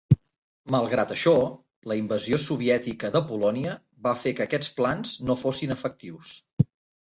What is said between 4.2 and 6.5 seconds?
fer que aquests plans no fossin efectius.